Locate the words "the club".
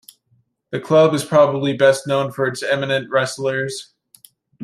0.71-1.13